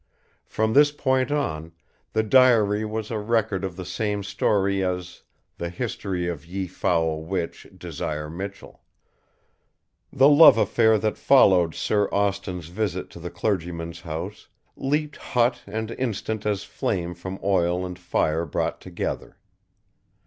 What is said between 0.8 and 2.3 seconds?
point on, the